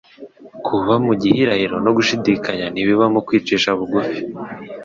Kuba 0.65 0.93
mu 1.05 1.13
gihirahiro 1.21 1.75
no 1.85 1.91
gushidikanya 1.97 2.65
ntibibamo 2.69 3.19
kwicisha 3.27 3.69
bugufi. 3.77 4.19